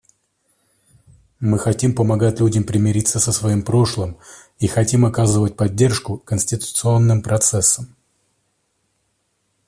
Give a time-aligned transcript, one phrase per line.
[1.39, 4.17] Мы хотим помогать людям примириться со своим прошлым
[4.57, 7.95] и хотим оказывать поддержку конституционным процессам.